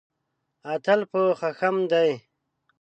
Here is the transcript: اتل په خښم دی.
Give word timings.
اتل 0.73 0.99
په 1.11 1.21
خښم 1.39 1.75
دی. 1.91 2.09